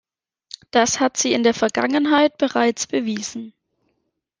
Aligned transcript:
Das 0.71 0.99
hat 0.99 1.15
sie 1.17 1.31
in 1.31 1.43
der 1.43 1.53
Vergangenheit 1.53 2.39
bereits 2.39 2.87
bewiesen. 2.87 3.53